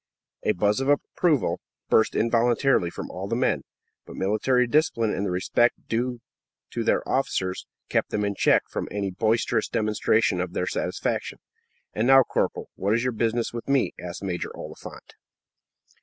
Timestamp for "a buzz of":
0.41-0.89